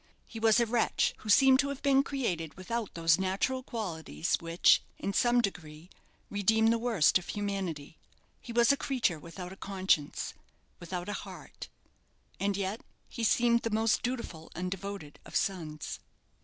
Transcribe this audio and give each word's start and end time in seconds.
He 0.25 0.39
was 0.39 0.59
a 0.59 0.65
wretch 0.65 1.13
who 1.19 1.29
seemed 1.29 1.59
to 1.59 1.69
have 1.69 1.83
been 1.83 2.01
created 2.01 2.55
without 2.57 2.95
those 2.95 3.19
natural 3.19 3.61
qualities 3.61 4.35
which, 4.39 4.81
in 4.97 5.13
some 5.13 5.41
degree, 5.41 5.91
redeem 6.31 6.71
the 6.71 6.79
worst 6.79 7.19
of 7.19 7.27
humanity. 7.27 7.99
He 8.39 8.51
was 8.51 8.71
a 8.71 8.77
creature 8.77 9.19
without 9.19 9.53
a 9.53 9.57
conscience 9.57 10.33
without 10.79 11.07
a 11.07 11.13
heart. 11.13 11.69
And 12.39 12.57
yet 12.57 12.81
he 13.09 13.23
seemed 13.23 13.61
the 13.61 13.69
most 13.69 14.01
dutiful 14.01 14.51
and 14.55 14.71
devoted 14.71 15.19
of 15.23 15.35
sons. 15.35 15.99